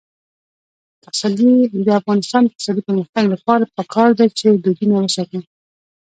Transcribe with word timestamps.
د 1.85 1.87
افغانستان 1.99 2.41
د 2.43 2.47
اقتصادي 2.49 2.81
پرمختګ 2.89 3.25
لپاره 3.33 3.71
پکار 3.77 4.09
ده 4.19 4.25
چې 4.39 4.47
دودونه 4.63 4.95
وساتو. 4.99 5.39